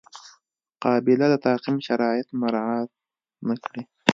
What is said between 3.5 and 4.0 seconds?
کړي.